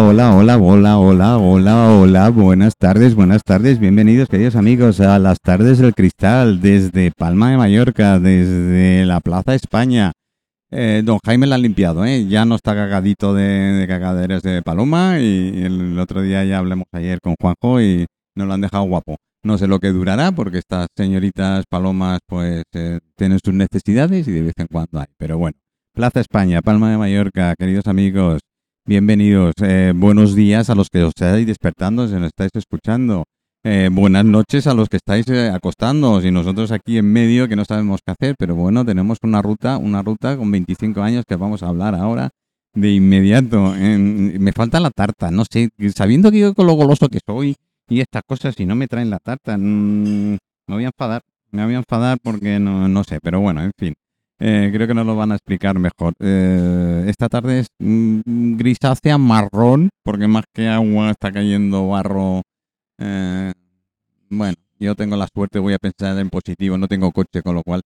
hola, 0.00 0.34
hola, 0.34 0.34
hola, 0.34 0.56
hola, 0.56 0.98
hola, 0.98 1.38
hola, 1.38 1.90
hola, 1.90 2.28
buenas 2.30 2.76
tardes, 2.78 3.14
buenas 3.14 3.42
tardes, 3.42 3.78
bienvenidos 3.78 4.26
queridos 4.26 4.56
amigos 4.56 5.00
a 5.00 5.18
las 5.18 5.38
tardes 5.38 5.78
del 5.78 5.94
cristal 5.94 6.62
desde 6.62 7.10
Palma 7.10 7.50
de 7.50 7.58
Mallorca, 7.58 8.18
desde 8.18 9.04
la 9.04 9.20
Plaza 9.20 9.54
España. 9.54 10.12
Eh, 10.70 11.02
don 11.04 11.18
Jaime 11.22 11.46
la 11.46 11.56
ha 11.56 11.58
limpiado, 11.58 12.06
¿eh? 12.06 12.26
ya 12.26 12.46
no 12.46 12.54
está 12.54 12.74
cagadito 12.74 13.34
de, 13.34 13.84
cagaderas 13.86 14.42
de 14.42 14.62
paloma 14.62 15.20
y, 15.20 15.62
el 15.62 15.98
otro 15.98 16.22
día 16.22 16.42
ya 16.44 16.56
hablamos 16.56 16.86
ayer 16.92 17.20
con 17.20 17.34
Juanjo 17.38 17.82
y 17.82 18.06
nos 18.34 18.48
lo 18.48 18.54
han 18.54 18.62
dejado 18.62 18.84
guapo. 18.84 19.16
No 19.42 19.58
sé 19.58 19.66
lo 19.66 19.78
que 19.78 19.88
durará 19.88 20.32
porque 20.32 20.58
estas 20.58 20.86
señoritas 20.96 21.64
palomas 21.68 22.20
pues 22.26 22.62
eh, 22.72 23.00
tienen 23.14 23.40
sus 23.44 23.52
necesidades 23.52 24.26
y 24.26 24.30
de 24.32 24.42
vez 24.42 24.54
en 24.56 24.68
cuando 24.68 25.00
hay, 25.00 25.08
pero 25.18 25.36
bueno. 25.36 25.58
Plaza 25.94 26.20
España, 26.20 26.62
Palma 26.62 26.90
de 26.90 26.96
Mallorca, 26.96 27.54
queridos 27.58 27.86
amigos, 27.86 28.40
bienvenidos. 28.84 29.54
Eh, 29.62 29.92
buenos 29.94 30.34
días 30.34 30.68
a 30.70 30.74
los 30.74 30.88
que 30.88 31.02
os 31.02 31.10
estáis 31.10 31.46
despertando, 31.46 32.08
si 32.08 32.14
nos 32.14 32.26
estáis 32.26 32.50
escuchando. 32.54 33.24
Eh, 33.64 33.88
buenas 33.92 34.24
noches 34.24 34.66
a 34.66 34.74
los 34.74 34.88
que 34.88 34.96
estáis 34.96 35.28
eh, 35.28 35.50
acostándoos 35.50 36.24
y 36.24 36.30
nosotros 36.30 36.72
aquí 36.72 36.98
en 36.98 37.12
medio 37.12 37.48
que 37.48 37.54
no 37.54 37.64
sabemos 37.64 38.00
qué 38.04 38.12
hacer, 38.12 38.34
pero 38.38 38.56
bueno, 38.56 38.84
tenemos 38.84 39.18
una 39.22 39.40
ruta, 39.40 39.78
una 39.78 40.02
ruta 40.02 40.36
con 40.36 40.50
25 40.50 41.00
años 41.00 41.24
que 41.26 41.36
vamos 41.36 41.62
a 41.62 41.68
hablar 41.68 41.94
ahora 41.94 42.30
de 42.74 42.90
inmediato. 42.90 43.72
Me 43.76 44.52
falta 44.52 44.80
la 44.80 44.90
tarta, 44.90 45.30
no 45.30 45.44
sé, 45.50 45.70
sabiendo 45.94 46.30
que 46.30 46.40
yo 46.40 46.54
con 46.54 46.66
lo 46.66 46.72
goloso 46.74 47.08
que 47.08 47.20
soy 47.24 47.54
y 47.88 48.00
estas 48.00 48.22
cosas, 48.26 48.54
si 48.56 48.66
no 48.66 48.74
me 48.74 48.88
traen 48.88 49.10
la 49.10 49.18
tarta, 49.18 49.56
mm, 49.56 50.38
me 50.66 50.74
voy 50.74 50.84
a 50.84 50.88
enfadar, 50.88 51.22
me 51.50 51.64
voy 51.64 51.74
a 51.74 51.78
enfadar 51.78 52.18
porque 52.22 52.58
no, 52.58 52.88
no 52.88 53.04
sé, 53.04 53.20
pero 53.22 53.40
bueno, 53.40 53.62
en 53.62 53.72
fin. 53.78 53.94
Eh, 54.44 54.70
creo 54.72 54.88
que 54.88 54.94
nos 54.94 55.06
lo 55.06 55.14
van 55.14 55.30
a 55.30 55.36
explicar 55.36 55.78
mejor. 55.78 56.14
Eh, 56.18 57.04
esta 57.06 57.28
tarde 57.28 57.60
es 57.60 57.68
mm, 57.78 58.56
grisácea 58.56 59.16
marrón, 59.16 59.90
porque 60.02 60.26
más 60.26 60.42
que 60.52 60.66
agua 60.66 61.12
está 61.12 61.30
cayendo 61.30 61.86
barro. 61.86 62.42
Eh, 62.98 63.52
bueno, 64.30 64.54
yo 64.80 64.96
tengo 64.96 65.14
la 65.14 65.28
suerte, 65.32 65.60
voy 65.60 65.74
a 65.74 65.78
pensar 65.78 66.18
en 66.18 66.28
positivo, 66.28 66.76
no 66.76 66.88
tengo 66.88 67.12
coche, 67.12 67.40
con 67.40 67.54
lo 67.54 67.62
cual 67.62 67.82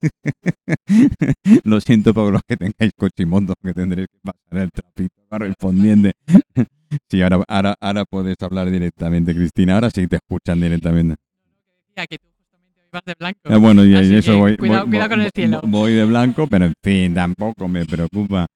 lo 1.64 1.78
siento 1.82 2.14
por 2.14 2.32
los 2.32 2.40
que 2.48 2.56
tengáis 2.56 2.92
coche 2.96 3.24
y 3.24 3.26
moto, 3.26 3.52
que 3.62 3.74
tendréis 3.74 4.08
que 4.08 4.20
pasar 4.22 4.62
el 4.62 4.70
trapito 4.70 5.22
correspondiente. 5.28 6.12
sí, 7.10 7.20
ahora, 7.20 7.44
ahora, 7.46 7.74
ahora 7.78 8.04
puedes 8.06 8.36
hablar 8.40 8.70
directamente, 8.70 9.34
Cristina. 9.34 9.74
Ahora 9.74 9.90
sí 9.90 10.06
te 10.06 10.16
escuchan 10.16 10.62
directamente. 10.62 11.16
Vas 12.92 13.02
de 13.04 13.14
blanco. 13.18 13.38
Ah, 13.44 13.56
bueno, 13.56 13.84
y 13.84 13.94
eso 13.94 14.32
que 14.32 14.36
voy, 14.38 14.56
cuidado- 14.56 14.80
voy- 14.82 14.90
cuidado 14.90 15.10
con 15.10 15.20
el 15.22 15.30
cielo. 15.34 15.60
voy 15.64 15.92
de 15.94 16.04
blanco, 16.04 16.46
pero 16.46 16.66
en 16.66 16.74
fin, 16.82 17.14
tampoco 17.14 17.68
me 17.68 17.84
preocupa. 17.84 18.46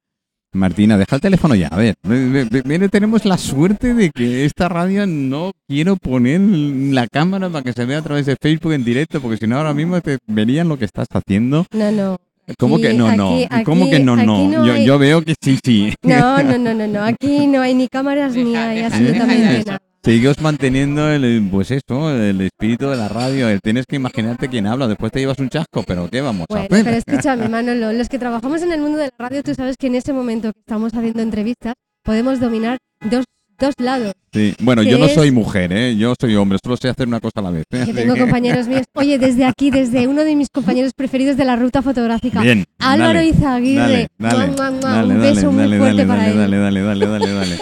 Martina, 0.53 0.97
deja 0.97 1.17
el 1.17 1.21
teléfono 1.21 1.57
ya. 1.57 1.67
A 1.67 1.77
ver, 1.77 1.97
ve- 2.05 2.29
ve- 2.29 2.45
ve- 2.45 2.63
mire, 2.65 2.89
tenemos 2.89 3.25
la 3.25 3.37
suerte 3.37 3.93
de 3.93 4.11
que 4.11 4.45
esta 4.45 4.69
radio 4.69 5.05
no 5.05 5.51
quiero 5.67 5.97
poner 5.97 6.41
la 6.41 7.09
cámara 7.09 7.49
para 7.51 7.65
que 7.65 7.73
se 7.73 7.85
vea 7.85 7.99
a 7.99 8.03
través 8.03 8.27
de 8.27 8.37
Facebook 8.41 8.73
en 8.73 8.85
directo, 8.85 9.21
porque 9.21 9.37
si 9.37 9.49
no 9.49 9.57
ahora 9.57 9.75
mismo 9.75 10.01
te 10.01 10.19
verían 10.29 10.69
lo 10.69 10.79
que 10.79 10.85
estás 10.85 11.09
haciendo. 11.13 11.67
No, 11.73 11.91
no. 11.91 12.19
¿Cómo 12.59 12.79
que 12.79 12.95
no, 12.95 13.11
no? 13.17 13.35
aquí- 13.51 13.65
¿Cómo 13.65 13.91
que 13.91 13.99
no, 13.99 14.15
aquí 14.15 14.27
no? 14.27 14.49
no 14.49 14.67
yo, 14.67 14.73
hay- 14.75 14.87
yo 14.87 14.99
veo 14.99 15.23
que 15.23 15.35
sí, 15.41 15.59
sí. 15.65 15.93
No, 16.03 16.41
no, 16.43 16.57
no, 16.59 16.73
no, 16.75 16.87
no. 16.87 17.03
Aquí 17.03 17.47
no 17.49 17.61
hay 17.61 17.75
ni 17.75 17.89
cámaras 17.89 18.35
ni 18.37 18.55
hay 18.55 18.77
deja- 18.77 18.87
absolutamente 18.89 19.65
nada. 19.67 19.81
Seguimos 20.05 20.39
manteniendo 20.43 21.09
el, 21.11 21.49
pues 21.51 21.71
eso, 21.71 22.11
el 22.11 22.39
espíritu 22.43 22.89
de 22.91 22.97
la 22.97 23.09
radio. 23.09 23.49
el 23.49 23.61
Tienes 23.63 23.87
que 23.87 23.97
imaginarte 23.97 24.49
quién 24.49 24.67
habla. 24.67 24.87
Después 24.87 25.11
te 25.11 25.21
llevas 25.21 25.39
un 25.39 25.49
chasco, 25.49 25.83
pero 25.87 26.09
¿qué 26.11 26.21
vamos 26.21 26.47
Bueno, 26.49 26.65
a 26.65 26.67
hacer? 26.67 26.85
pero 26.85 26.97
escúchame, 26.99 27.49
Manolo, 27.49 27.91
los 27.93 28.09
que 28.11 28.19
trabajamos 28.19 28.61
en 28.63 28.73
el 28.73 28.81
mundo 28.81 28.99
de 28.99 29.05
la 29.07 29.29
radio, 29.29 29.43
tú 29.43 29.55
sabes 29.55 29.77
que 29.79 29.87
en 29.87 29.95
ese 29.95 30.13
momento 30.13 30.53
que 30.53 30.61
estamos 30.61 30.93
haciendo 30.93 31.23
entrevistas, 31.23 31.73
podemos 32.03 32.39
dominar 32.39 32.77
dos, 33.01 33.25
dos 33.59 33.73
lados. 33.79 34.13
Sí. 34.35 34.55
Bueno, 34.61 34.83
yo 34.83 34.99
no 34.99 35.07
es- 35.07 35.15
soy 35.15 35.31
mujer, 35.31 35.73
¿eh? 35.73 35.97
Yo 35.97 36.13
soy 36.21 36.35
hombre, 36.37 36.59
solo 36.63 36.77
sé 36.77 36.91
hacer 36.91 37.09
una 37.09 37.21
cosa 37.21 37.41
a 37.41 37.43
la 37.43 37.51
vez. 37.51 37.65
¿eh? 37.71 37.87
Tengo 37.95 38.15
compañeros 38.19 38.69
míos. 38.69 38.83
Oye, 38.93 39.19
desde 39.19 39.47
aquí, 39.47 39.71
desde 39.71 40.07
uno 40.07 40.23
de 40.23 40.37
mis 40.37 40.49
compañeros 40.53 40.93
preferidos 40.95 41.39
de 41.39 41.47
la 41.47 41.57
ruta 41.57 41.81
fotográfica, 41.81 42.43
Bien. 42.43 42.65
Álvaro 42.79 43.15
dale, 43.21 43.29
Izaguirre. 43.31 44.09
Dale, 44.19 44.51
dale, 44.53 45.15
un 45.15 45.21
beso 45.23 45.51
muy 45.51 45.79
fuerte 45.79 46.05
para 46.05 46.29
él. 46.29 46.37
dale, 46.37 46.59
dale, 46.59 46.83
dale, 46.83 47.07
dale, 47.07 47.33
dale. 47.33 47.57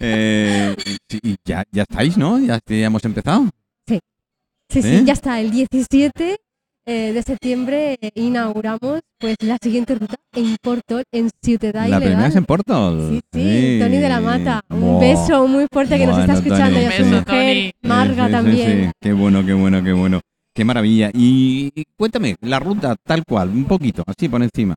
Eh, 0.00 0.74
sí, 1.08 1.18
y 1.22 1.36
ya, 1.44 1.64
ya 1.70 1.82
estáis, 1.82 2.16
¿no? 2.16 2.38
Ya, 2.38 2.58
ya 2.66 2.86
hemos 2.86 3.04
empezado. 3.04 3.48
Sí, 3.86 4.00
sí, 4.68 4.80
¿Eh? 4.82 5.02
ya 5.04 5.12
está. 5.12 5.40
El 5.40 5.50
17 5.50 6.38
eh, 6.86 7.12
de 7.12 7.22
septiembre 7.22 7.96
eh, 8.00 8.10
inauguramos 8.14 9.00
pues 9.18 9.36
la 9.40 9.56
siguiente 9.62 9.94
ruta 9.94 10.16
en 10.34 10.56
Porto, 10.60 11.02
en 11.12 11.30
Ciudad 11.42 11.86
La 11.88 11.98
primera 12.00 12.26
es 12.26 12.36
en 12.36 12.44
Porto. 12.44 13.10
Sí, 13.10 13.20
sí, 13.32 13.78
Tony 13.80 13.98
de 13.98 14.08
la 14.08 14.20
Mata. 14.20 14.62
Un 14.70 15.00
beso 15.00 15.46
muy 15.46 15.66
fuerte 15.70 15.98
que 15.98 16.06
nos 16.06 16.18
está 16.18 16.32
Bueno, 16.34 16.46
escuchando. 16.46 16.80
Tony, 16.80 16.84
Y 16.84 16.86
a 16.86 16.90
sí. 16.90 16.96
su 16.96 17.04
beso, 17.04 17.16
mujer, 17.20 17.56
Tony. 17.56 17.72
Marga 17.82 18.14
Sí, 18.14 18.20
sí, 18.20 18.26
sí, 18.26 18.32
también. 18.32 18.84
sí. 18.86 18.90
Qué 19.00 19.12
bueno, 19.12 19.46
qué 19.46 19.52
bueno, 19.52 19.82
qué 19.84 19.92
bueno. 19.92 20.20
Qué 20.54 20.64
maravilla. 20.64 21.10
Y 21.12 21.84
cuéntame, 21.96 22.36
la 22.40 22.58
ruta 22.60 22.96
tal 23.04 23.24
cual, 23.24 23.48
un 23.50 23.64
poquito, 23.64 24.04
así 24.06 24.28
por 24.28 24.42
encima. 24.42 24.74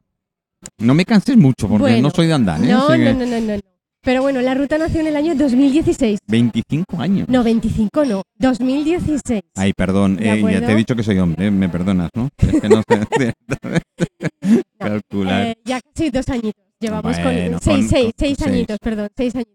No 0.80 0.94
me 0.94 1.06
canses 1.06 1.38
mucho 1.38 1.68
porque 1.68 1.84
Bueno, 1.84 2.02
no 2.02 2.10
soy 2.10 2.28
de 2.28 2.34
andar, 2.34 2.64
¿eh? 2.64 2.68
No, 2.68 2.88
Así 2.88 3.00
no, 3.00 3.06
que 3.06 3.14
no, 3.14 3.26
no, 3.26 3.40
no, 3.40 3.56
no. 3.56 3.62
Pero 4.02 4.22
bueno, 4.22 4.42
la 4.42 4.54
ruta 4.54 4.78
nació 4.78 5.02
en 5.02 5.08
el 5.08 5.16
año 5.18 5.36
2016. 5.36 6.20
25 6.28 7.02
años. 7.02 7.28
No, 7.28 7.44
25 7.44 8.06
no, 8.06 8.22
2016. 8.38 9.42
Ay, 9.56 9.74
perdón, 9.74 10.16
¿De 10.18 10.32
eh, 10.34 10.42
ya 10.54 10.66
te 10.66 10.72
he 10.72 10.76
dicho 10.76 10.96
que 10.96 11.04
soy 11.04 11.18
hombre, 11.20 11.48
eh, 11.48 11.52
me 11.52 11.68
perdonas, 11.68 12.10
¿no? 12.16 12.30
Es 12.38 12.62
que 12.62 12.70
no 12.70 12.84
sé 12.88 13.34
calcular. 14.80 15.48
Eh, 15.48 15.58
ya 15.66 15.82
casi 15.82 16.10
dos 16.10 16.30
añitos. 16.30 16.64
Llevamos 16.80 17.18
Bueno, 17.24 17.52
con 17.58 17.62
seis, 17.62 17.80
con- 17.80 17.90
seis, 17.90 18.04
con 18.06 18.14
seis 18.18 18.38
seis. 18.38 18.48
añitos, 18.48 18.78
perdón, 18.80 19.10
seis 19.18 19.36
añitos. 19.36 19.54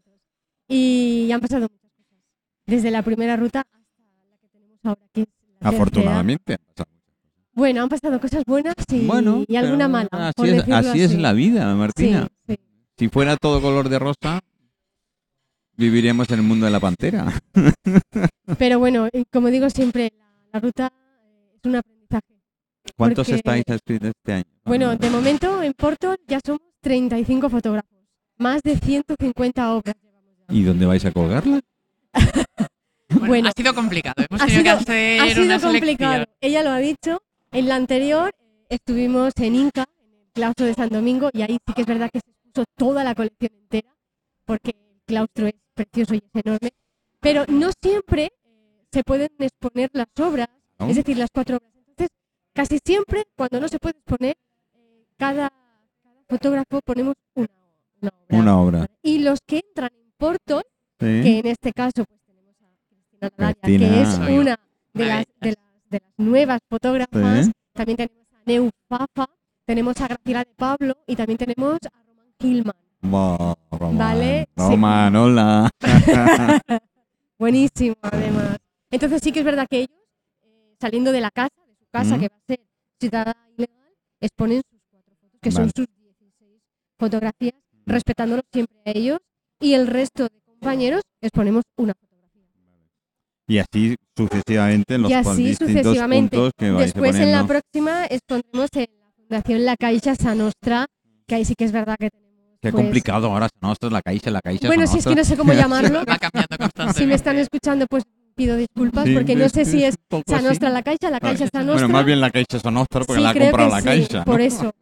Y 0.69 1.31
han 1.33 1.41
pasado 1.41 1.63
muchas 1.71 1.91
cosas. 1.97 2.19
Desde 2.67 2.91
la 2.91 3.03
primera 3.03 3.37
ruta 3.37 3.61
hasta 3.61 3.79
la 4.29 4.37
que 4.41 4.49
tenemos 4.49 4.79
ahora, 4.85 5.01
que 5.13 5.23
es 5.23 5.29
la. 5.61 5.69
Afortunadamente. 5.69 6.57
Bueno, 7.55 7.83
han 7.83 7.89
pasado 7.89 8.19
cosas 8.21 8.43
buenas 8.47 8.75
y, 8.91 9.07
Bueno, 9.07 9.45
y 9.47 9.57
alguna 9.57 9.87
mala. 9.87 10.09
Así, 10.11 10.33
por 10.37 10.47
es, 10.49 10.57
decirlo 10.57 10.77
así 10.77 11.01
es 11.03 11.11
así. 11.13 11.21
la 11.21 11.33
vida, 11.33 11.75
Martina. 11.75 12.29
Si 13.03 13.09
fuera 13.09 13.37
todo 13.37 13.61
color 13.61 13.89
de 13.89 13.99
rosa, 13.99 14.39
viviríamos 15.77 16.31
en 16.31 16.37
el 16.39 16.43
mundo 16.45 16.67
de 16.67 16.71
la 16.71 16.79
pantera. 16.79 17.33
Pero 18.59 18.79
bueno, 18.79 19.09
eh, 19.13 19.25
como 19.33 19.49
digo 19.49 19.69
siempre, 19.71 20.13
la, 20.17 20.33
la 20.53 20.61
ruta 20.61 20.93
eh, 20.95 21.57
es 21.57 21.65
un 21.65 21.75
aprendizaje. 21.75 22.41
¿Cuántos 22.97 23.27
Porque- 23.27 23.37
estáis 23.39 23.65
escritos 23.67 24.13
este 24.17 24.33
año? 24.35 24.45
Bueno, 24.65 24.95
de 24.97 25.11
momento 25.11 25.61
en 25.65 25.73
Porto 25.73 26.15
ya 26.29 26.39
somos 26.47 26.61
35 26.81 27.51
fotógrafos. 27.51 27.91
Más 28.39 28.63
de 28.63 28.77
150 28.79 29.75
obras. 29.75 29.97
¿Y 30.51 30.63
dónde 30.63 30.87
vais 30.87 31.05
a 31.05 31.11
colgarla? 31.11 31.61
Bueno, 33.09 33.27
Bueno, 33.27 33.49
ha 33.49 33.53
sido 33.57 33.75
complicado. 33.75 34.15
Hemos 34.31 34.41
ha 34.43 34.47
tenido 34.47 34.63
sido- 34.63 34.65
que 34.87 34.93
hacer 34.93 35.21
Ha 35.23 35.29
sido 35.35 35.45
una 35.45 35.61
complicado. 35.61 36.13
selección. 36.13 36.37
Ella 36.41 36.63
lo 36.63 36.71
ha 36.71 36.79
dicho. 36.79 37.21
En 37.51 37.67
la 37.69 37.75
anterior 37.75 38.31
eh, 38.39 38.67
estuvimos 38.71 39.33
en 39.39 39.57
Inca, 39.57 39.87
en 39.99 40.13
el 40.21 40.33
claustro 40.33 40.67
de 40.67 40.75
San 40.75 40.89
Domingo, 40.89 41.31
y 41.33 41.43
ahí 41.43 41.59
sí 41.67 41.73
que 41.75 41.81
es 41.83 41.87
verdad 41.89 42.09
que 42.13 42.21
se 42.21 42.31
expuso 42.53 42.65
toda 42.77 43.05
la 43.05 43.15
colección 43.15 43.51
entera, 43.55 43.95
porque 44.45 44.71
el 44.71 45.01
claustro 45.07 45.47
es 45.47 45.55
precioso 45.75 46.15
y 46.15 46.19
es 46.19 46.45
enorme. 46.45 46.71
Pero 47.21 47.45
no 47.49 47.71
siempre 47.81 48.33
eh, 48.45 48.85
se 48.91 49.03
pueden 49.05 49.29
exponer 49.39 49.91
las 49.93 50.09
obras, 50.21 50.49
¿no? 50.79 50.89
es 50.89 50.97
decir, 50.97 51.17
las 51.17 51.29
cuatro 51.33 51.57
obras. 51.57 51.71
Entonces, 51.77 52.09
casi 52.53 52.79
siempre, 52.85 53.25
cuando 53.37 53.61
no 53.61 53.69
se 53.69 53.79
puede 53.79 53.97
exponer, 53.99 54.37
eh, 54.75 55.05
cada, 55.17 55.51
cada 56.03 56.25
fotógrafo 56.29 56.81
ponemos 56.85 57.15
una, 57.35 57.49
una 58.01 58.11
obra. 58.11 58.39
Una 58.39 58.61
obra. 58.61 58.87
Y 59.03 59.19
los 59.21 59.39
que 59.47 59.63
entran 59.67 59.91
en 59.95 60.13
Porto, 60.17 60.63
Sí. 61.01 61.07
que 61.23 61.39
en 61.41 61.47
este 61.47 61.73
caso 61.73 62.05
pues 62.05 62.21
tenemos 62.27 62.55
a 62.63 62.69
Cristina 62.89 63.55
Cristina. 63.55 63.89
que 63.89 64.03
es 64.03 64.19
una 64.39 64.61
de 64.95 65.05
las, 65.05 65.25
de 65.41 65.47
las, 65.49 65.57
de 65.91 66.01
las 66.01 66.13
nuevas 66.17 66.61
fotógrafas. 66.69 67.47
Sí. 67.47 67.53
También 67.73 67.97
tenemos 67.97 68.27
a 68.33 68.43
Neu 68.47 68.71
Fafa, 68.89 69.27
tenemos 69.65 70.01
a 70.01 70.07
Graciela 70.07 70.41
de 70.45 70.53
Pablo 70.55 70.97
y 71.07 71.17
también 71.17 71.39
tenemos 71.39 71.79
a 71.93 72.02
Gilman. 72.43 72.75
Román. 73.03 73.99
Vale, 73.99 74.47
sí. 74.57 74.63
Román, 74.71 75.17
hola. 75.17 75.71
Buenísimo, 77.39 77.97
además. 78.03 78.57
Entonces 78.91 79.21
sí 79.23 79.33
que 79.33 79.41
es 79.41 79.45
verdad 79.45 79.67
que 79.69 79.79
ellos, 79.81 79.97
eh, 80.45 80.75
saliendo 80.81 81.13
de 81.13 81.21
la 81.21 81.31
casa, 81.31 81.55
de 81.67 81.75
su 81.77 81.87
casa, 81.91 82.17
Mm. 82.17 82.21
que 82.21 82.29
va 82.29 82.37
a 82.37 82.47
ser 82.47 82.61
ciudad 83.01 83.37
ilegal, 83.57 83.93
exponen 84.21 84.63
sus 84.71 84.81
cuatro 84.91 85.15
fotos, 85.21 85.39
que 85.41 85.51
son 85.51 85.63
Vale. 85.63 85.73
sus 85.75 85.87
16 85.99 86.61
fotografías, 86.99 87.55
respetándolos 87.87 88.45
siempre 88.53 88.77
a 88.87 88.91
ellos. 88.91 89.19
Y 89.61 89.75
el 89.75 89.87
resto 89.87 90.25
de 90.25 90.41
compañeros 90.45 91.03
exponemos 91.21 91.63
una 91.77 91.95
fotografía. 91.95 92.43
Y 93.49 93.59
así 93.59 93.97
sucesivamente 94.17 94.95
en 94.95 95.03
los 95.03 95.11
y 95.11 95.15
así 95.15 95.55
sucesivamente. 95.55 96.37
puntos 96.37 96.53
que 96.57 96.67
Después 96.71 97.17
en 97.17 97.33
la 97.33 97.47
próxima 97.47 98.07
expondremos 98.07 98.69
en 98.75 98.87
la 99.01 99.11
Fundación 99.17 99.65
La 99.65 99.77
Caixa 99.77 100.15
Sanostra, 100.15 100.87
que 101.27 101.35
ahí 101.37 101.45
sí 101.45 101.55
que 101.57 101.65
es 101.65 101.73
verdad 101.73 101.97
que 101.99 102.11
tenemos. 102.11 102.32
Qué 102.63 102.71
pues, 102.71 102.85
complicado 102.85 103.27
ahora, 103.27 103.49
Nostra, 103.61 103.91
la 103.91 104.01
caixa, 104.03 104.31
la 104.31 104.41
caixa. 104.41 104.69
Bueno, 104.69 104.87
si 104.87 104.99
es 104.99 105.05
que 105.05 105.15
no 105.17 105.25
sé 105.25 105.37
cómo 105.37 105.53
llamarlo. 105.53 106.05
Va 106.09 106.17
cambiando 106.17 106.57
constantemente. 106.57 107.01
si 107.01 107.07
me 107.07 107.15
están 107.15 107.37
escuchando, 107.39 107.87
pues 107.89 108.05
pido 108.37 108.57
disculpas, 108.57 109.09
porque 109.13 109.35
no 109.37 109.49
sé 109.49 109.65
si 109.65 109.85
es 109.85 109.97
Sanostra 110.27 110.71
La 110.71 110.83
Caixa, 110.83 111.11
La 111.11 111.21
Caixa 111.21 111.49
Sanostra. 111.53 111.75
Bueno, 111.75 111.89
más 111.89 112.05
bien 112.07 112.21
la 112.21 112.31
caixa 112.31 112.57
es 112.57 112.65
Nostra 112.65 113.01
porque 113.05 113.15
Sí, 113.19 113.23
la 113.25 113.31
ha 113.31 113.35
creo 113.35 113.51
comprado 113.51 113.69
que 113.71 113.75
la 113.75 113.81
sí, 113.81 113.85
caixa. 113.87 114.25
Por 114.25 114.39
¿no? 114.39 114.45
eso. 114.47 114.73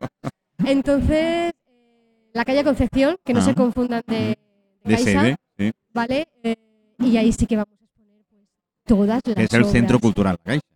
Entonces, 0.65 1.53
eh, 1.69 2.31
la 2.35 2.45
calle 2.45 2.65
Concepción, 2.65 3.17
que 3.25 3.33
no 3.35 3.41
Ah. 3.41 3.45
se 3.45 3.55
confundan 3.55 4.03
de, 4.07 4.15
de 4.17 4.37
De 4.85 4.95
Caixa, 4.95 5.21
sede. 5.57 5.73
¿vale? 5.93 6.29
Eh, 6.43 6.57
y 6.99 7.17
ahí 7.17 7.33
sí 7.33 7.47
que 7.47 7.57
vamos 7.57 7.75
a 7.81 7.85
exponer 7.85 8.23
pues, 8.29 8.43
todas 8.87 9.21
las 9.25 9.35
Que 9.37 9.43
es 9.45 9.53
el 9.55 9.63
obras. 9.63 9.73
Centro 9.73 9.99
Cultural 9.99 10.37
La 10.39 10.45
Caixa. 10.45 10.67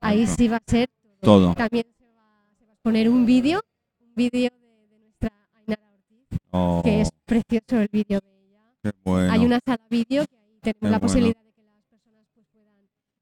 Ahí 0.00 0.26
sí 0.26 0.48
va 0.48 0.56
a 0.56 0.62
ser 0.66 0.88
Todo. 1.20 1.54
También 1.54 1.84
se 1.98 2.04
va, 2.06 2.24
se 2.58 2.64
va 2.64 2.70
a 2.70 2.74
exponer 2.74 3.08
un 3.10 3.26
vídeo, 3.26 3.60
un 4.00 4.14
vídeo 4.14 4.50
de, 4.50 4.88
de 4.88 4.98
nuestra 4.98 5.30
Ainara 5.58 5.82
Ortiz, 5.92 6.38
Oh, 6.52 6.80
que 6.84 7.00
es 7.02 7.10
precioso 7.24 7.78
el 7.80 7.88
vídeo 7.92 8.20
de 8.20 8.46
ella. 8.48 8.60
qué 8.82 8.92
bueno. 9.04 9.32
Hay 9.32 9.44
una 9.44 9.60
sala 9.64 9.86
vídeo 9.88 10.24
que 10.26 10.36
ahí 10.36 10.58
tenemos 10.60 10.80
Qué 10.80 10.88
la 10.88 10.90
bueno. 10.90 11.00
posibilidad 11.00 11.42
de 11.44 11.52
que 11.52 11.62
las 11.62 11.84
personas 11.86 12.26
pues, 12.34 12.46
puedan 12.52 12.74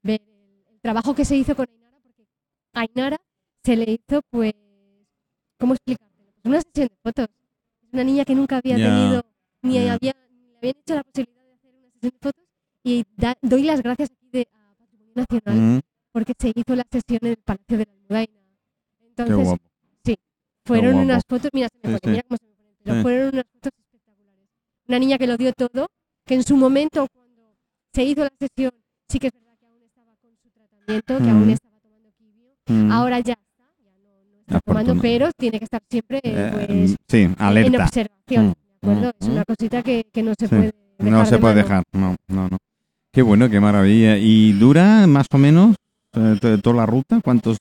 ver 0.03 0.21
el, 0.71 0.81
trabajo 0.81 1.15
que 1.15 1.25
se 1.25 1.37
hizo 1.37 1.55
con 1.55 1.67
Ainara, 1.69 1.99
porque 2.03 2.27
a 2.73 2.81
Ainara 2.81 3.17
se 3.65 3.77
le 3.77 3.85
hizo, 3.93 4.23
pues, 4.31 4.55
¿cómo 5.59 5.75
explicártelo? 5.75 6.33
Pues 6.33 6.45
una 6.47 6.61
sesión 6.63 6.89
de 6.89 6.97
fotos. 7.03 7.27
Es 7.83 7.93
una 7.93 8.05
niña 8.05 8.25
que 8.25 8.35
nunca 8.35 8.57
había 8.59 8.77
Ya, 8.79 8.85
tenido, 8.87 9.23
ni, 9.63 9.75
ya. 9.75 9.93
había, 9.95 10.15
ni 10.31 10.47
le 10.49 10.57
habían 10.57 10.75
hecho 10.77 10.95
la 10.95 11.03
posibilidad 11.05 11.43
de 11.45 11.53
hacer 11.53 11.75
una 11.75 11.91
sesión 11.91 12.01
de 12.01 12.19
fotos, 12.23 12.45
y 12.85 13.05
da- 13.17 13.39
doy 13.43 13.63
las 13.65 13.83
gracias 13.83 14.11
aquí 14.11 14.29
de, 14.33 14.49
a 14.53 14.75
Patrimonio 14.79 15.13
Nacional 15.17 15.57
Mm, 15.77 15.81
porque 16.13 16.33
se 16.39 16.49
hizo 16.55 16.75
la 16.77 16.85
sesión 16.91 17.19
en 17.23 17.29
el 17.29 17.37
Palacio 17.37 17.77
de 17.79 17.85
la 17.87 17.93
Almudaina. 17.93 18.33
qué 18.99 19.07
Entonces, 19.07 19.37
guapo. 19.47 19.63
fueron 20.65 20.93
guapo. 20.93 21.05
unas 21.05 21.23
fotos, 21.29 21.51
mira, 21.53 21.69
se 21.69 21.89
me 21.89 21.95
Sí, 21.95 22.01
pone, 22.01 22.01
sí. 22.03 22.11
mira 22.11 22.23
cómo 22.29 22.37
se 22.39 22.47
me 22.47 22.55
pone 22.55 22.71
el 22.71 22.77
pelo, 22.85 22.95
Sí. 22.97 23.03
fueron 23.03 23.29
unas 23.35 23.45
fotos 23.53 23.73
espectaculares. 23.79 24.49
Una 24.99 25.05
niña 25.07 25.19
que 25.19 25.29
lo 25.29 25.37
dio 25.37 25.53
todo, 25.53 25.87
que 26.27 26.35
en 26.35 26.43
su 26.43 26.57
momento, 26.57 27.07
cuando 27.15 27.55
se 27.95 28.03
hizo 28.03 28.25
la 28.25 28.33
sesión, 28.37 28.73
sí 29.09 29.21
que 29.21 29.29
es 29.29 29.33
verdad 29.33 29.57
que 29.61 29.67
aún 29.67 29.81
estaba 29.85 30.13
con 30.21 30.31
su 30.43 30.51
tratamiento, 30.51 31.19
que 31.19 31.23
Mm. 31.23 31.37
aún 31.39 31.51
estaba 31.51 31.79
tomando 31.79 32.11
quimio. 32.19 32.49
Mm. 32.67 32.91
Ahora 32.91 33.21
ya 33.21 33.35
está, 33.35 33.63
ya 33.85 33.91
no, 33.93 34.01
no 34.35 34.41
está 34.41 34.61
tomando, 34.65 34.97
pero 35.01 35.31
tiene 35.39 35.59
que 35.61 35.65
estar 35.67 35.81
siempre 35.89 36.21
Eh, 36.25 36.51
pues, 36.53 36.97
en 37.13 37.37
alerta. 37.39 37.85
observación. 37.85 38.47
Mm. 38.49 38.53
¿de 38.81 38.91
acuerdo? 38.93 39.09
Mm. 39.09 39.23
Es 39.23 39.29
una 39.29 39.45
cosita 39.45 39.83
que, 39.85 40.07
que 40.13 40.23
no 40.25 40.33
se 40.37 40.47
Sí. 40.49 40.55
puede 40.57 40.63
dejar 40.99 41.13
No 41.13 41.25
se 41.27 41.35
de 41.37 41.41
puede 41.41 41.55
mano. 41.55 41.69
dejar. 41.69 41.85
No, 41.93 42.17
no, 42.27 42.49
no. 42.49 42.57
Qué 43.13 43.23
bueno, 43.23 43.49
qué 43.49 43.61
maravilla. 43.61 44.19
¿Y 44.19 44.53
dura 44.55 45.07
más 45.07 45.27
o 45.31 45.39
menos 45.39 45.77
eh, 46.15 46.37
to- 46.41 46.59
toda 46.61 46.75
la 46.75 46.87
ruta? 46.87 47.21
¿Cuántos? 47.23 47.59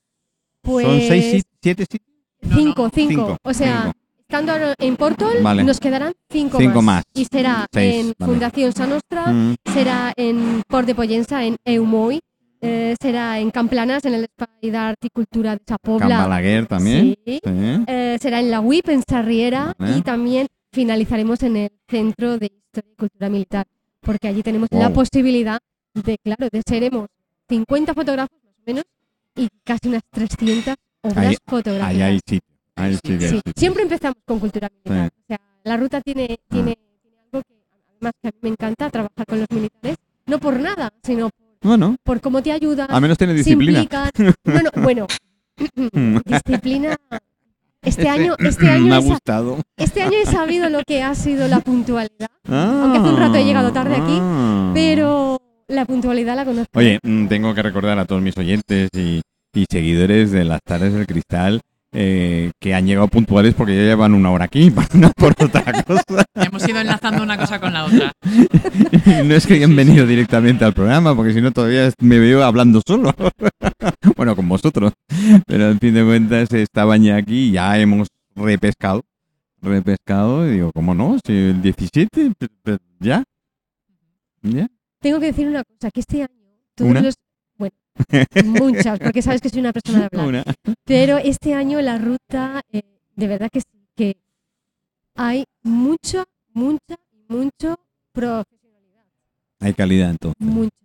Pues, 0.63 0.88
¿Son 0.88 1.00
seis, 1.01 1.25
sit- 1.36 1.48
siete 1.62 1.84
sitios? 1.88 2.18
Cinco, 2.51 2.89
cinco. 2.92 3.10
Cinco, 3.12 3.38
O 3.44 3.54
sea, 3.54 3.84
cinco. 3.94 3.98
Estando 4.27 4.51
ahora 4.51 4.74
en 4.77 4.95
Portol, 4.97 5.38
Vale. 5.41 5.63
nos 5.63 5.79
quedarán 5.79 6.13
cinco, 6.29 6.57
Cinco 6.57 6.81
más. 6.81 7.03
Y 7.13 7.25
será 7.25 7.65
Seis, 7.71 7.95
en 7.95 8.13
vale. 8.18 8.31
Fundación 8.33 8.74
Sanostra, 8.74 9.27
Mm, 9.27 9.56
será 9.74 10.13
en 10.18 10.63
Port 10.68 10.85
de 10.85 10.95
Pollensa, 10.95 11.45
en 11.45 11.56
Eumoy, 11.63 12.19
eh, 12.62 12.95
será 13.01 13.39
en 13.39 13.51
Camplanas, 13.51 14.03
en 14.06 14.15
el 14.15 14.25
Espai 14.25 14.69
d'Art 14.71 14.97
y 15.06 15.09
Cultura 15.09 15.53
de 15.56 15.62
Chapobla. 15.65 16.07
Balaguer 16.27 16.65
también. 16.68 17.15
Sí. 17.25 17.39
Sí. 17.44 17.50
Eh, 17.88 18.18
será 18.21 18.39
en 18.41 18.51
la 18.51 18.59
WIP, 18.59 18.89
en 18.89 19.03
Sarriera, 19.07 19.74
Vale. 19.77 19.97
y 19.97 20.01
también 20.01 20.47
finalizaremos 20.74 21.41
en 21.44 21.56
el 21.57 21.71
Centro 21.88 22.38
de 22.38 22.47
Historia 22.47 22.91
y 22.91 22.95
Cultura 22.95 23.29
Militar, 23.29 23.65
porque 24.01 24.27
allí 24.27 24.44
tenemos 24.44 24.68
la 24.71 24.91
posibilidad 24.91 25.59
de, 25.94 26.18
claro, 26.18 26.50
de 26.51 26.62
seremos 26.68 27.07
50 27.47 27.94
fotógrafos 27.94 28.38
más 28.44 28.53
o 28.57 28.62
menos 28.65 28.83
y 29.35 29.47
casi 29.63 29.88
unas 29.88 30.01
300 30.12 30.75
obras 31.01 31.18
Ahí- 31.27 31.38
fotográficas. 31.47 31.95
Ahí 31.95 32.01
hay 32.01 32.19
sitio. 32.27 32.56
Sí, 32.77 33.18
Sí, 33.19 33.41
siempre 33.56 33.83
empezamos 33.83 34.18
con 34.25 34.39
cultura 34.39 34.69
militar. 34.69 35.09
Sí. 35.09 35.21
O 35.24 35.25
sea, 35.27 35.39
la 35.63 35.77
ruta 35.77 36.01
tiene, 36.01 36.38
tiene, 36.50 36.77
tiene 37.01 37.18
algo 37.31 37.41
que 37.44 37.56
además 37.91 38.13
que 38.21 38.27
a 38.27 38.31
mí 38.31 38.38
me 38.41 38.50
encanta 38.50 38.89
trabajar 38.89 39.25
con 39.27 39.39
los 39.39 39.47
militares, 39.50 39.97
no 40.25 40.39
por 40.39 40.59
nada, 40.59 40.91
sino 41.03 41.29
por, 41.29 41.69
Bueno, 41.69 41.95
por 42.03 42.21
cómo 42.21 42.41
te 42.44 42.51
ayudan, 42.51 42.88
a 42.89 43.00
menos 43.00 43.18
tiene 43.18 43.33
se 43.33 43.38
disciplina. 43.39 43.79
implican. 43.81 44.09
No, 44.44 44.62
no, 44.62 44.81
bueno, 44.83 45.07
disciplina. 46.25 46.95
Este 47.81 48.09
año, 48.09 48.35
este 48.39 48.65
Me 48.65 48.69
año, 48.71 48.94
ha 48.94 48.97
he 48.97 49.01
sa- 49.01 49.07
gustado. 49.07 49.57
este 49.77 50.01
año 50.01 50.18
he 50.21 50.25
sabido 50.25 50.69
lo 50.69 50.81
que 50.85 51.03
ha 51.03 51.15
sido 51.15 51.47
la 51.47 51.59
puntualidad, 51.59 52.29
Ah, 52.50 52.81
Aunque 52.83 53.00
hace 53.00 53.09
un 53.09 53.18
rato 53.18 53.35
he 53.35 53.44
llegado 53.45 53.71
tarde 53.71 53.95
aquí, 53.95 54.18
ah. 54.21 54.71
pero 54.74 55.41
la 55.68 55.85
puntualidad 55.85 56.35
la 56.35 56.45
conozco. 56.45 56.77
Oye, 56.79 57.00
mm, 57.03 57.27
tengo 57.27 57.53
que 57.53 57.62
recordar 57.62 57.97
a 58.00 58.06
todos 58.06 58.21
mis 58.21 58.38
oyentes 58.38 58.89
y, 58.94 59.21
y 59.53 59.65
seguidores 59.69 60.31
de 60.31 60.44
las 60.45 60.62
tardes 60.63 60.94
del 60.94 61.06
cristal 61.07 61.62
eh, 61.99 62.51
que 62.59 62.75
han 62.75 62.85
llegado 62.85 63.07
puntuales 63.07 63.55
porque 63.55 63.75
ya 63.75 63.81
llevan 63.81 64.13
una 64.13 64.29
hora 64.29 64.45
aquí, 64.45 64.71
no 64.94 65.11
por 65.15 65.33
otra 65.44 65.63
cosa. 65.83 66.23
Hemos 66.35 66.67
ido 66.69 66.79
enlazando 66.79 67.23
una 67.23 67.38
cosa 67.38 67.59
con 67.59 67.73
la 67.73 67.85
otra. 67.85 68.11
no 69.25 69.33
es 69.33 69.47
que 69.47 69.55
hayan 69.55 69.75
venido 69.75 70.05
directamente 70.05 70.63
al 70.63 70.73
programa, 70.73 71.15
porque 71.15 71.33
si 71.33 71.41
no 71.41 71.51
todavía 71.51 71.89
me 71.99 72.19
veo 72.19 72.44
hablando 72.44 72.81
solo. 72.85 73.15
bueno, 74.15 74.35
con 74.35 74.47
vosotros. 74.47 74.94
Pero 75.47 75.65
al 75.65 75.79
fin 75.79 75.95
de 75.95 76.05
cuentas 76.05 76.53
estaban 76.53 77.01
ya 77.01 77.15
aquí, 77.15 77.49
ya 77.51 77.79
hemos 77.79 78.09
repescado. 78.35 79.01
Repescado, 79.59 80.47
y 80.47 80.51
digo, 80.53 80.71
¿cómo 80.71 80.93
no? 80.93 81.17
Si 81.25 81.33
el 81.33 81.61
17, 81.63 82.31
pe- 82.38 82.47
pe- 82.61 82.77
ya. 83.00 83.23
¿Ya? 84.43 84.67
Tengo 85.01 85.19
que 85.19 85.25
decir 85.27 85.47
una 85.47 85.63
cosa, 85.63 85.89
que 85.91 86.00
este 86.01 86.17
año 86.21 86.29
todos 86.75 86.91
¿Una? 86.91 87.01
los 87.01 87.15
muchas, 88.45 88.99
porque 88.99 89.21
sabes 89.21 89.41
que 89.41 89.49
soy 89.49 89.59
una 89.59 89.73
persona 89.73 89.99
de 89.99 90.05
hablar. 90.05 90.27
Una. 90.27 90.44
Pero 90.85 91.17
este 91.17 91.53
año 91.53 91.81
la 91.81 91.97
ruta, 91.97 92.61
eh, 92.71 92.81
de 93.15 93.27
verdad 93.27 93.49
que 93.51 93.61
sí, 93.61 93.88
que 93.95 94.17
hay 95.15 95.45
mucha, 95.63 96.23
mucha 96.53 96.95
mucho 97.29 97.77
profesionalidad. 98.13 99.03
Hay 99.59 99.73
calidad 99.73 100.11
entonces. 100.11 100.39
Mucha, 100.39 100.75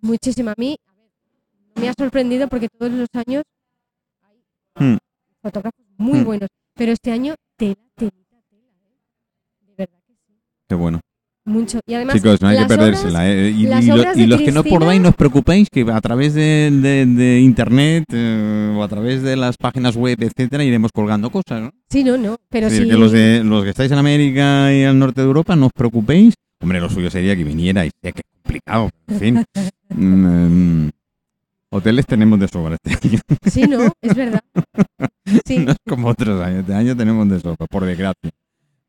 muchísima. 0.00 0.52
A 0.52 0.54
mí, 0.58 0.76
a 0.86 0.92
ver, 0.94 1.10
me 1.76 1.88
ha 1.88 1.94
sorprendido 1.96 2.48
porque 2.48 2.68
todos 2.68 2.92
los 2.92 3.08
años 3.14 3.42
hay 4.22 4.42
Hmm. 4.74 4.96
fotógrafos 5.40 5.84
muy 5.96 6.20
Hmm. 6.20 6.24
buenos, 6.24 6.48
pero 6.74 6.92
este 6.92 7.10
año 7.12 7.34
tela, 7.56 7.76
telita, 7.96 8.36
tela, 8.50 8.62
¿eh? 8.90 9.66
De 9.66 9.74
verdad 9.76 9.98
que 10.06 10.14
sí. 10.26 10.38
Qué 10.68 10.74
bueno. 10.74 11.00
Mucho. 11.48 11.80
Y 11.86 11.94
además, 11.94 12.14
Chicos, 12.16 12.40
no 12.42 12.48
hay 12.48 12.58
que 12.58 12.64
perdérsela. 12.66 13.20
obras- 13.20 13.26
eh, 13.26 13.54
Y, 13.56 13.62
lo- 13.66 14.26
los 14.36 14.40
que 14.42 14.52
no 14.52 14.62
podáis, 14.64 15.00
no 15.00 15.08
os 15.08 15.14
preocupéis, 15.16 15.68
que 15.70 15.80
a 15.90 16.00
través 16.00 16.34
de, 16.34 16.70
de- 16.70 17.06
de 17.06 17.40
internet 17.40 18.04
eh, 18.12 18.74
o 18.76 18.82
a 18.82 18.88
través 18.88 19.22
de 19.22 19.34
las 19.36 19.56
páginas 19.56 19.96
web, 19.96 20.18
etcétera, 20.20 20.62
iremos 20.62 20.92
colgando 20.92 21.30
cosas. 21.30 21.62
¿no? 21.62 21.70
Sí, 21.90 22.04
no, 22.04 22.18
no, 22.18 22.36
pero 22.50 22.68
que 22.68 22.80
los, 22.84 23.12
de, 23.12 23.42
los 23.44 23.64
que 23.64 23.70
estáis 23.70 23.90
en 23.90 23.98
América 23.98 24.72
y 24.74 24.84
al 24.84 24.98
norte 24.98 25.22
de 25.22 25.26
Europa, 25.26 25.56
no 25.56 25.66
os 25.66 25.72
preocupéis. 25.72 26.34
Hombre, 26.60 26.80
lo 26.80 26.90
suyo 26.90 27.10
sería 27.10 27.34
que 27.34 27.44
vinierais. 27.44 27.92
Sé 28.02 28.12
que 28.12 28.22
complicado, 28.42 28.90
en 29.08 29.18
fin. 29.18 29.44
Mm, 29.90 30.84
mm, 30.84 30.90
hoteles 31.72 32.04
tenemos 32.04 32.38
de 32.38 32.46
sobra 32.46 32.76
este 32.82 33.08
año. 33.08 33.20
Sí, 33.50 33.62
no, 33.62 33.90
es 34.02 34.14
verdad. 34.14 34.40
Sí, 35.46 35.58
No 35.58 35.72
es 35.72 35.78
como 35.88 36.08
otros 36.08 36.42
años. 36.42 36.60
Este 36.60 36.74
año 36.74 36.94
tenemos 36.96 37.26
de 37.28 37.40
sobra, 37.40 37.66
por 37.70 37.84
desgracia. 37.86 38.30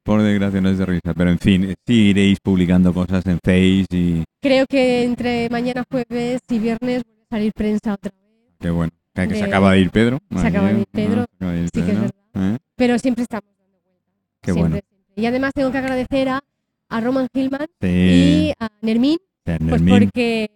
Por 0.09 0.23
desgracia 0.23 0.59
no 0.59 0.69
es 0.69 0.77
de 0.79 0.85
risa. 0.87 1.13
Pero 1.15 1.29
en 1.29 1.37
fin, 1.37 1.75
sí 1.85 2.09
iréis 2.09 2.39
publicando 2.41 2.91
cosas 2.95 3.23
en 3.27 3.37
Face 3.43 3.85
y 3.91 4.23
creo 4.41 4.65
que 4.67 5.03
entre 5.03 5.47
mañana 5.51 5.83
jueves 5.87 6.41
y 6.49 6.57
viernes 6.57 7.03
vuelve 7.05 7.21
a 7.29 7.35
salir 7.35 7.51
prensa 7.53 7.93
otra 7.93 8.11
vez. 8.11 8.55
qué 8.59 8.71
bueno. 8.71 8.91
Que, 9.13 9.27
que 9.27 9.35
se 9.35 9.41
De- 9.41 9.45
acaba 9.47 9.73
de 9.73 9.81
ir 9.81 9.91
Pedro. 9.91 10.17
Se 10.35 10.47
acaba 10.47 10.71
de 10.73 10.79
ir 10.79 10.87
Pedro, 10.91 11.21
Ah, 11.21 11.25
se 11.29 11.35
acaba 11.37 11.51
de 11.53 11.61
ir 11.61 11.69
Sí 11.71 11.71
que 11.73 11.79
es 11.81 11.85
Pedro. 11.97 12.01
verdad. 12.33 12.55
¿Eh? 12.55 12.57
Pero 12.75 12.97
siempre 12.97 13.21
estamos 13.23 13.49
dando 13.55 13.79
vueltas. 13.83 14.03
Qué 14.41 14.51
siempre, 14.53 14.61
bueno. 14.61 14.75
siempre. 14.87 15.21
Y 15.21 15.25
además 15.27 15.51
tengo 15.53 15.71
que 15.71 15.77
agradecer 15.77 16.29
a, 16.29 16.39
a 16.89 17.01
Roman 17.01 17.27
Hillman 17.31 17.67
Sí. 17.79 17.87
y 17.87 18.53
a 18.59 18.67
Nermin, 18.81 19.17
pues 19.43 19.59
Nermin. 19.61 19.93
porque 19.99 20.49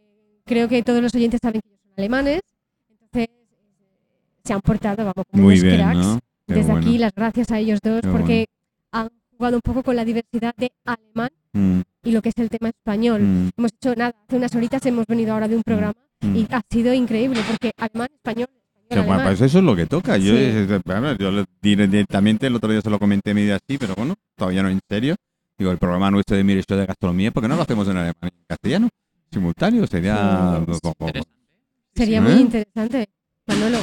creo 0.45 0.67
que 0.67 0.81
todos 0.81 1.01
los 1.03 1.13
oyentes 1.13 1.39
saben 1.43 1.61
que 1.61 1.67
ellos 1.69 1.81
son 1.83 1.93
alemanes. 1.97 2.41
Entonces 2.89 3.29
eh, 3.29 3.31
se 4.43 4.53
han 4.53 4.61
portado, 4.61 4.97
vamos, 5.05 5.25
como 5.29 5.43
Muy 5.43 5.53
unos 5.59 5.63
bien, 5.63 5.75
cracks. 5.75 5.97
¿no? 5.99 6.19
Desde 6.47 6.71
bueno. 6.71 6.87
aquí 6.87 6.97
las 6.97 7.13
gracias 7.13 7.51
a 7.51 7.59
ellos 7.59 7.79
dos 7.83 8.01
Qué 8.01 8.07
porque 8.09 8.45
jugado 9.37 9.57
un 9.57 9.61
poco 9.61 9.83
con 9.83 9.95
la 9.95 10.05
diversidad 10.05 10.53
de 10.57 10.71
alemán 10.85 11.29
Mm, 11.55 11.81
y 12.03 12.11
lo 12.11 12.21
que 12.23 12.29
es 12.29 12.37
el 12.39 12.49
tema 12.49 12.69
español. 12.69 13.21
mm, 13.21 13.49
Hemos 13.57 13.71
hecho 13.73 13.93
nada, 13.95 14.15
hace 14.27 14.37
unas 14.37 14.55
horitas 14.55 14.83
hemos 14.87 15.05
venido 15.05 15.33
ahora 15.33 15.47
de 15.47 15.55
un 15.55 15.61
programa 15.61 15.93
mm. 16.21 16.35
y 16.35 16.47
ha 16.49 16.61
sido 16.67 16.91
increíble 16.95 17.39
porque 17.47 17.71
alemán, 17.77 18.07
español, 18.11 18.47
alemán. 18.89 19.21
pues 19.23 19.39
eso 19.41 19.59
es 19.59 19.63
lo 19.63 19.75
que 19.75 19.85
toca. 19.85 20.17
Yo, 20.17 20.33
Sí. 20.35 20.65
bueno, 20.83 21.15
yo 21.15 21.29
lo 21.29 21.45
diré 21.61 21.87
directamente, 21.87 22.47
el 22.47 22.55
otro 22.55 22.71
día 22.71 22.81
se 22.81 22.89
lo 22.89 22.97
comenté 22.97 23.35
medio 23.35 23.53
así, 23.55 23.77
pero 23.77 23.93
bueno, 23.95 24.15
todavía 24.35 24.63
no 24.63 24.69
en 24.69 24.79
serio. 24.89 25.15
Digo, 25.55 25.69
el 25.69 25.77
programa 25.77 26.09
nuestro 26.09 26.35
de 26.35 26.43
Mire 26.43 26.63
Show 26.67 26.75
de 26.75 26.87
Gastronomía, 26.87 27.29
¿por 27.29 27.43
qué 27.43 27.49
no 27.49 27.55
lo 27.55 27.61
hacemos 27.61 27.87
en 27.87 27.97
alemán 27.97 28.15
y 28.23 28.27
en 28.39 28.45
castellano? 28.47 28.89
Simultáneo, 29.31 29.85
sería... 29.85 30.59
Sería 31.95 32.17
¿Eh? 32.17 32.21
muy 32.21 32.33
interesante, 32.33 33.09
Manolo. 33.45 33.77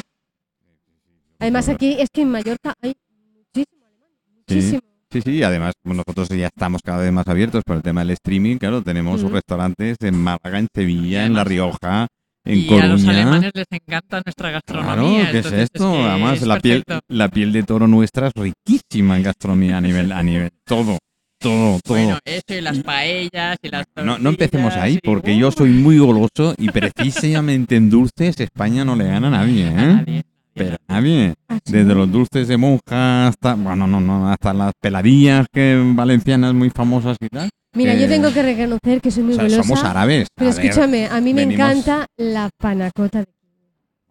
Además 1.39 1.69
aquí 1.69 1.97
es 2.01 2.09
que 2.13 2.23
en 2.23 2.31
Mallorca 2.31 2.75
hay 2.83 2.95
muchísimo 3.33 3.87
alemán, 3.87 4.09
muchísimo. 4.37 4.81
Sí, 4.81 4.90
sí, 5.11 5.31
y 5.37 5.43
además 5.43 5.73
nosotros 5.85 6.29
ya 6.29 6.47
estamos 6.47 6.81
cada 6.83 6.99
vez 7.03 7.13
más 7.13 7.27
abiertos 7.27 7.63
por 7.65 7.77
el 7.77 7.83
tema 7.83 8.01
del 8.01 8.11
streaming, 8.11 8.57
claro, 8.59 8.83
tenemos 8.83 9.23
Ujú. 9.23 9.33
restaurantes 9.35 9.97
en 10.01 10.17
Málaga, 10.17 10.59
en 10.59 10.69
Sevilla, 10.75 11.27
en 11.27 11.35
La 11.35 11.45
Rioja, 11.45 12.07
en 12.45 12.59
y 12.59 12.69
a 12.79 12.87
los 12.87 13.03
Coruña. 13.03 13.11
alemanes 13.11 13.51
les 13.55 13.67
encanta 13.71 14.23
nuestra 14.25 14.51
gastronomía. 14.51 15.31
Claro, 15.31 15.33
¿qué 15.33 15.39
es 15.41 15.53
esto? 15.53 15.93
que 15.93 16.03
Además, 16.05 16.41
es 16.43 16.47
la 16.47 16.61
piel, 16.61 16.85
la 17.09 17.29
piel 17.29 17.53
de 17.53 17.63
toro 17.65 17.87
nuestra 17.89 18.29
es 18.29 18.33
riquísima 18.35 19.17
en 19.17 19.23
gastronomía 19.25 19.77
a 19.79 19.81
nivel, 19.81 20.13
a 20.13 20.23
nivel, 20.23 20.51
todo, 20.65 20.99
todo, 21.39 21.81
todo. 21.85 21.97
Bueno, 21.97 22.19
eso 22.25 22.55
y 22.55 22.61
las 22.61 22.79
paellas 22.81 23.59
y 23.63 23.69
las 23.69 23.87
No, 24.03 24.19
no 24.19 24.31
empecemos 24.31 24.75
ahí, 24.77 24.99
porque 25.03 25.35
¡Uh! 25.35 25.39
yo 25.39 25.51
soy 25.53 25.71
muy 25.71 25.99
goloso 25.99 26.55
y 26.57 26.69
precisamente 26.71 27.77
en 27.77 27.91
dulces 27.91 28.39
España 28.41 28.85
no 28.85 28.97
le 28.97 29.05
gana 29.09 29.29
a 29.29 29.31
nadie, 29.31 29.65
A 29.69 29.71
¿eh? 29.71 29.95
nadie, 29.95 30.23
Pero 30.65 30.77
nadie. 30.89 31.35
Ah, 31.49 31.59
sí. 31.65 31.73
Desde 31.73 31.95
los 31.95 32.11
dulces 32.11 32.47
de 32.49 32.57
monja 32.57 33.29
hasta, 33.29 33.55
bueno, 33.55 33.87
no, 33.87 34.01
no, 34.01 34.29
hasta 34.31 34.53
las 34.53 34.73
peladillas 34.81 35.47
que 35.53 35.81
valencianas 35.95 36.53
muy 36.55 36.71
famosas 36.71 37.17
y 37.21 37.29
tal. 37.29 37.49
Mira, 37.73 37.95
Eh, 37.95 38.01
yo 38.03 38.09
tengo 38.09 38.33
que 38.33 38.43
reconocer 38.43 39.01
que 39.01 39.11
soy 39.11 39.23
muy 39.23 39.33
O 39.33 39.37
sea, 39.37 39.45
golosa. 39.45 39.63
somos 39.63 39.85
árabes. 39.85 40.29
Pero 40.35 40.51
A 40.51 40.55
ver, 40.55 40.65
escúchame, 40.67 41.07
a 41.07 41.21
mí 41.21 41.33
me 41.33 41.47
venimos- 41.47 41.71
encanta 41.71 42.07
la 42.17 42.51
panacota. 42.59 43.21
de- 43.21 43.29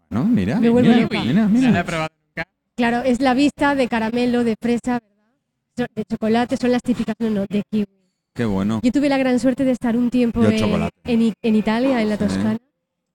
¿no? 0.09 0.25
Mira, 0.25 0.59
Me 0.59 0.69
vuelve 0.69 0.89
mira, 1.07 1.07
mira, 1.23 1.47
mira. 1.47 1.83
nunca. 1.83 2.07
Claro, 2.75 3.01
es 3.03 3.19
la 3.21 3.33
vista 3.33 3.75
de 3.75 3.87
caramelo, 3.87 4.43
de 4.43 4.55
fresa, 4.59 4.99
¿verdad? 5.77 5.89
De 5.95 6.03
chocolate, 6.05 6.57
son 6.57 6.71
las 6.71 6.81
típicas, 6.81 7.15
no, 7.19 7.29
no, 7.29 7.41
de 7.47 7.61
kiwi. 7.69 7.85
Qué 8.33 8.45
bueno. 8.45 8.79
Yo 8.81 8.91
tuve 8.91 9.09
la 9.09 9.17
gran 9.17 9.37
suerte 9.39 9.65
de 9.65 9.71
estar 9.71 9.97
un 9.97 10.09
tiempo 10.09 10.43
en, 10.45 10.53
en 11.05 11.33
en 11.41 11.55
Italia, 11.55 12.01
en 12.01 12.09
la 12.09 12.15
Sí. 12.17 12.23
Toscana, 12.23 12.57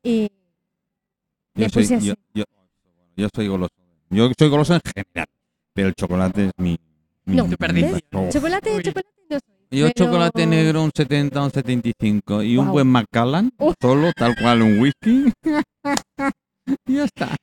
y 0.02 0.28
Yo 1.54 1.64
me 1.64 1.68
soy, 1.70 1.82
puse 1.82 1.94
así. 1.94 2.06
yo, 2.08 2.14
yo, 2.34 2.44
yo 3.16 3.28
soy 3.34 3.48
goloso. 3.48 3.72
Yo 4.10 4.30
soy 4.38 4.48
goloso 4.48 4.74
en 4.74 4.80
general, 4.84 5.26
pero 5.72 5.88
el 5.88 5.94
chocolate 5.94 6.46
es 6.46 6.52
mi... 6.58 6.76
mi 7.24 7.36
No, 7.36 7.46
Tu 7.48 7.56
perdición. 7.56 8.00
Oh. 8.12 8.28
chocolate, 8.30 8.76
Uy. 8.76 8.82
chocolate 8.82 9.08
no 9.30 9.38
soy. 9.38 9.78
Yo 9.78 9.86
pero- 9.92 9.92
chocolate 10.06 10.46
negro 10.46 10.82
un 10.84 10.90
70, 10.94 11.42
un 11.42 11.50
75 11.50 12.42
y 12.42 12.56
un 12.56 12.66
Guau. 12.66 12.72
buen 12.74 12.86
Macallan, 12.86 13.50
solo, 13.80 14.12
tal 14.14 14.36
cual, 14.40 14.62
un 14.62 14.78
whisky. 14.80 15.32
y 16.86 16.94
ya 16.94 17.04
está. 17.04 17.34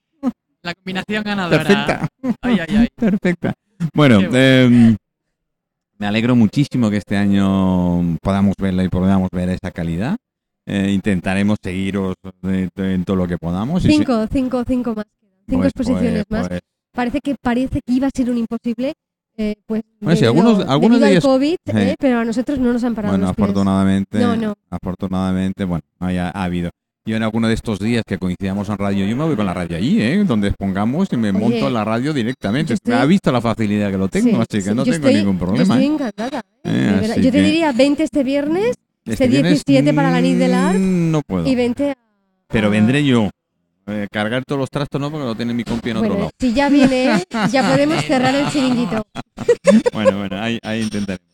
La 0.63 0.73
combinación 0.75 1.23
ganadora. 1.23 1.63
Perfecta. 1.63 2.07
Ay, 2.41 2.57
ay, 2.67 2.75
ay. 2.77 2.87
Perfecta. 2.95 3.53
Bueno, 3.95 4.19
em, 4.31 4.95
me 5.97 6.07
alegro 6.07 6.35
muchísimo 6.35 6.89
que 6.91 6.97
este 6.97 7.17
año 7.17 8.17
podamos 8.21 8.53
verla 8.61 8.83
y 8.83 8.89
podamos 8.89 9.29
ver 9.31 9.49
esa 9.49 9.71
calidad. 9.71 10.15
Eh, 10.67 10.91
intentaremos 10.91 11.57
seguiros 11.61 12.13
de- 12.43 12.69
de- 12.75 12.93
en 12.93 13.03
todo 13.03 13.15
lo 13.17 13.27
que 13.27 13.37
podamos. 13.39 13.81
Cinco, 13.81 14.27
cinco, 14.31 14.63
cinco 14.67 14.93
más. 14.95 15.05
Cinco 15.47 15.61
pues, 15.61 15.67
exposiciones 15.75 16.25
pues, 16.27 16.41
más. 16.41 16.47
pues, 16.49 16.61
Parece 16.93 17.19
que 17.21 17.35
parece 17.41 17.79
que 17.85 17.93
iba 17.93 18.07
a 18.07 18.11
ser 18.13 18.29
un 18.29 18.37
imposible, 18.37 18.93
eh, 19.37 19.55
pues 19.65 19.81
Bueno, 20.01 20.17
sí, 20.19 20.25
algunos- 20.25 20.67
algunos 20.67 20.99
de 20.99 21.11
ellos- 21.11 21.23
COVID, 21.23 21.55
Sí. 21.65 21.71
eh, 21.73 21.95
pero 21.99 22.19
a 22.19 22.25
nosotros 22.25 22.59
no 22.59 22.73
nos 22.73 22.83
han 22.83 22.93
parado 22.95 23.13
bueno, 23.13 23.23
los 23.27 23.31
afortunadamente, 23.31 24.19
No, 24.19 24.35
no. 24.35 24.53
afortunadamente, 24.69 25.63
bueno, 25.65 25.83
haya, 25.99 26.29
ha 26.29 26.43
habido. 26.43 26.69
Yo 27.05 27.15
en 27.15 27.23
alguno 27.23 27.47
de 27.47 27.55
estos 27.55 27.79
días 27.79 28.03
que 28.05 28.19
coincidamos 28.19 28.69
en 28.69 28.77
radio, 28.77 29.05
yo 29.07 29.15
me 29.15 29.23
voy 29.23 29.35
con 29.35 29.45
la 29.45 29.53
radio 29.55 29.75
allí, 29.77 29.99
¿eh? 30.01 30.23
Donde 30.23 30.49
expongamos 30.49 31.07
y 31.11 31.17
me 31.17 31.29
Oye, 31.31 31.39
monto 31.39 31.67
en 31.67 31.73
la 31.73 31.83
radio 31.83 32.13
directamente. 32.13 32.75
yo 32.83 32.95
Ha 32.95 33.05
visto 33.05 33.31
la 33.31 33.41
facilidad 33.41 33.89
que 33.89 33.97
lo 33.97 34.07
tengo, 34.07 34.29
Sí, 34.29 34.35
así 34.35 34.63
que 34.69 34.75
no 34.75 34.83
yo 34.85 34.91
tengo 34.91 35.07
estoy- 35.07 35.13
ningún 35.15 35.39
Yo 35.39 35.45
problema. 35.45 35.73
estoy 35.75 35.83
¿eh? 35.83 35.93
encantada. 35.93 36.41
¿eh? 36.63 36.69
De 36.69 37.07
Yo 37.23 37.31
te 37.31 37.31
que- 37.31 37.41
diría 37.41 37.71
20 37.71 38.03
este 38.03 38.23
viernes 38.23 38.75
Este 39.03 39.27
17 39.27 39.93
para 39.93 40.11
la 40.11 40.21
Nit 40.21 40.37
del 40.37 40.53
Art 40.53 40.77
mm, 40.77 41.11
No 41.11 41.21
puedo. 41.25 41.47
y 41.47 41.55
20 41.55 41.89
a... 41.91 41.95
Pero 42.49 42.69
vendré 42.69 43.03
yo. 43.03 43.31
Eh, 43.91 44.07
cargar 44.11 44.43
todos 44.45 44.59
los 44.59 44.69
trastos 44.69 44.99
no, 45.01 45.11
porque 45.11 45.25
lo 45.25 45.35
tiene 45.35 45.53
mi 45.53 45.63
compi 45.63 45.89
en 45.91 45.97
otro 45.97 46.09
Bueno, 46.09 46.23
lado. 46.25 46.31
si 46.39 46.53
ya 46.53 46.69
viene 46.69 47.05
él, 47.15 47.23
ya 47.51 47.61
podemos 47.69 48.03
cerrar 48.05 48.33
el 48.35 48.49
chiringuito. 48.49 49.03
Bueno, 49.93 50.17
bueno, 50.17 50.41
ahí, 50.41 50.59
ahí 50.63 50.81
intentaremos. 50.81 51.27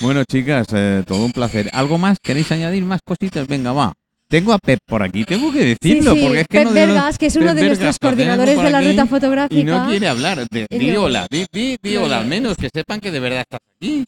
Bueno, 0.00 0.24
chicas, 0.24 0.66
eh, 0.72 1.02
todo 1.06 1.24
un 1.24 1.32
placer. 1.32 1.70
¿Algo 1.72 1.98
más? 1.98 2.18
¿Queréis 2.20 2.50
añadir 2.52 2.84
más 2.84 3.00
cositas? 3.04 3.46
Venga, 3.46 3.72
va. 3.72 3.92
Tengo 4.28 4.52
a 4.52 4.58
Pep 4.58 4.78
por 4.86 5.02
aquí, 5.02 5.24
tengo 5.24 5.50
que 5.52 5.76
decirlo, 5.76 6.14
sí, 6.14 6.20
porque 6.22 6.40
es 6.42 6.46
que 6.46 6.58
Pep 6.58 6.68
no 6.68 6.72
Vergas, 6.72 7.18
que 7.18 7.26
es 7.26 7.34
uno 7.34 7.46
Pep 7.46 7.56
de 7.56 7.66
nuestros 7.66 7.98
coordinadores 7.98 8.62
de 8.62 8.70
la 8.70 8.80
ruta 8.80 9.04
y 9.04 9.08
fotográfica. 9.08 9.64
no 9.64 9.88
quiere 9.88 10.06
hablar. 10.06 10.46
Di 10.48 10.96
hola, 10.96 11.26
di, 11.28 11.46
di, 11.52 11.76
di 11.82 11.96
hola, 11.96 12.16
no. 12.16 12.20
al 12.22 12.26
menos 12.28 12.56
que 12.56 12.70
sepan 12.72 13.00
que 13.00 13.10
de 13.10 13.18
verdad 13.18 13.40
estás 13.40 13.60
aquí. 13.76 14.04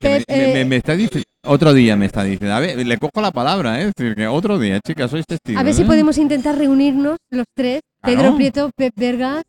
Pep, 0.00 0.24
me, 0.28 0.34
eh, 0.50 0.54
me- 0.54 0.64
me 0.64 0.76
está 0.76 0.94
diciendo, 0.96 1.26
otro 1.44 1.72
día 1.74 1.94
me 1.96 2.06
está 2.06 2.24
diciendo, 2.24 2.54
a 2.54 2.60
ver, 2.60 2.86
le 2.86 2.98
cojo 2.98 3.20
la 3.20 3.30
palabra, 3.30 3.80
¿eh? 3.80 3.88
es 3.88 3.92
decir, 3.94 4.14
que 4.16 4.26
otro 4.26 4.58
día, 4.58 4.80
chicas, 4.80 5.10
sois 5.10 5.26
testigos. 5.26 5.60
A 5.60 5.64
ver 5.64 5.74
si 5.74 5.82
¿eh? 5.82 5.84
podemos 5.84 6.16
intentar 6.18 6.56
reunirnos 6.56 7.18
los 7.30 7.44
tres. 7.54 7.80
Pedro 8.02 8.34
Prieto, 8.34 8.70
Pep 8.74 8.94
Vergas 8.96 9.42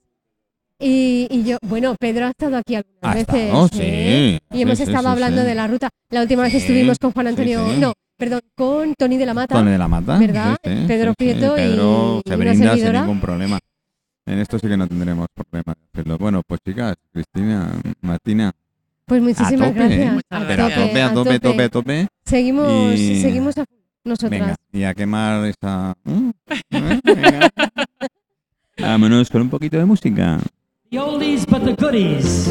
y, 0.80 1.28
y 1.30 1.44
yo. 1.44 1.58
Bueno, 1.62 1.96
Pedro 2.00 2.26
ha 2.26 2.30
estado 2.32 2.58
aquí 2.58 2.76
algunas 2.76 3.16
veces. 3.16 3.54
¿eh? 3.80 4.40
sí. 4.52 4.58
Y 4.58 4.62
hemos 4.62 4.78
Sí, 4.78 4.84
estado 4.84 5.08
hablando 5.10 5.42
de 5.44 5.56
la 5.56 5.68
ruta. 5.68 5.90
La 6.10 6.22
última 6.22 6.44
vez 6.44 6.54
estuvimos 6.56 6.98
con 7.00 7.12
Juan 7.14 7.28
Antonio, 7.28 7.66
no, 7.80 7.94
perdón, 8.18 8.42
con 8.56 8.94
Tony 8.96 9.18
de 9.18 9.26
la 9.26 9.34
Mata. 9.34 9.56
Tony 9.56 9.72
de 9.72 9.78
la 9.78 9.88
Mata. 9.88 10.18
¿Verdad? 10.18 10.58
Pedro 10.62 11.14
Prieto 11.14 11.54
y- 11.54 11.62
Pedro 11.62 12.22
y 12.26 12.30
se 12.30 12.36
una 12.36 12.44
brinda 12.44 12.54
sin 12.54 12.64
servidora. 12.80 13.02
ningún 13.02 13.22
problema. 13.22 13.60
En 14.26 14.40
esto 14.40 14.60
sí 14.60 14.68
que 14.68 14.78
no 14.78 14.88
tendremos 14.88 15.28
problema. 15.34 15.74
Bueno, 16.20 16.42
pues 16.46 16.60
chicas, 16.68 16.96
Cristina, 17.12 17.72
Martina, 18.02 18.52
Pues 19.12 19.20
a 19.20 19.24
muchísimas 19.26 19.68
tope, 19.68 19.80
gracias. 19.80 20.16
¿eh? 20.16 20.22
A 20.30 20.40
Pero 20.48 20.64
a 20.64 20.70
tope, 20.74 21.02
a 21.02 21.14
tope, 21.14 21.40
tope, 21.42 21.64
a 21.64 21.70
tope. 21.70 22.08
Seguimos, 22.24 22.94
Y- 22.98 23.22
seguimos 23.22 23.58
a 23.58 23.66
nosotras. 24.06 24.32
Venga, 24.40 24.56
y 24.72 24.84
a 24.86 24.94
quemar 24.94 25.44
esa... 25.48 25.94
¿Eh? 26.06 26.32
Vámonos 28.80 29.30
con 29.30 29.42
un 29.42 29.50
poquito 29.50 29.78
de 29.78 29.84
música. 29.84 30.40
The 30.92 31.00
oldies 31.00 31.46
but 31.46 31.62
the 31.66 31.74
goodies. 31.76 32.48